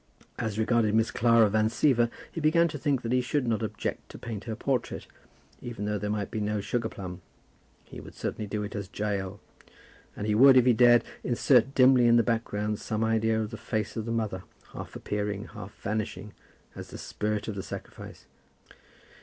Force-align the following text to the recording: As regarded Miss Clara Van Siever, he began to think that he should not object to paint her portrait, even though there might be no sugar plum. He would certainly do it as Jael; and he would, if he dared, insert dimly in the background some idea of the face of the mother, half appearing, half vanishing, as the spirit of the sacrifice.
As 0.39 0.57
regarded 0.57 0.95
Miss 0.95 1.11
Clara 1.11 1.47
Van 1.47 1.67
Siever, 1.69 2.09
he 2.31 2.41
began 2.41 2.67
to 2.69 2.79
think 2.79 3.03
that 3.03 3.11
he 3.11 3.21
should 3.21 3.45
not 3.47 3.61
object 3.61 4.09
to 4.09 4.17
paint 4.17 4.45
her 4.45 4.55
portrait, 4.55 5.05
even 5.61 5.85
though 5.85 5.99
there 5.99 6.09
might 6.09 6.31
be 6.31 6.39
no 6.39 6.59
sugar 6.59 6.89
plum. 6.89 7.21
He 7.85 7.99
would 7.99 8.15
certainly 8.15 8.47
do 8.47 8.63
it 8.63 8.75
as 8.75 8.89
Jael; 8.91 9.39
and 10.15 10.25
he 10.25 10.33
would, 10.33 10.57
if 10.57 10.65
he 10.65 10.73
dared, 10.73 11.03
insert 11.23 11.75
dimly 11.75 12.07
in 12.07 12.15
the 12.15 12.23
background 12.23 12.79
some 12.79 13.03
idea 13.03 13.39
of 13.39 13.51
the 13.51 13.57
face 13.57 13.95
of 13.95 14.05
the 14.05 14.11
mother, 14.11 14.41
half 14.73 14.95
appearing, 14.95 15.45
half 15.49 15.75
vanishing, 15.83 16.33
as 16.75 16.89
the 16.89 16.97
spirit 16.97 17.47
of 17.47 17.53
the 17.53 17.61
sacrifice. 17.61 18.25